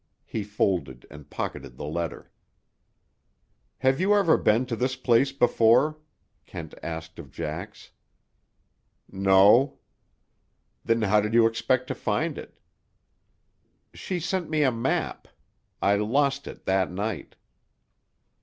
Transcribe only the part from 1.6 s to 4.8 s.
the letter. "Had you ever been to